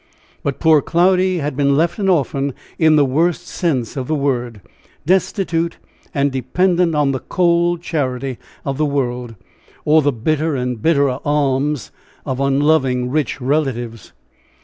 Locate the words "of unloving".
12.25-13.11